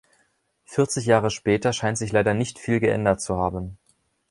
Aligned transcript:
Vierzig 0.63 1.05
Jahre 1.05 1.29
später 1.29 1.73
scheint 1.73 1.95
sich 1.99 2.11
leider 2.11 2.33
nicht 2.33 2.57
viel 2.57 2.79
geändert 2.79 3.21
zu 3.21 3.37
haben. 3.37 3.77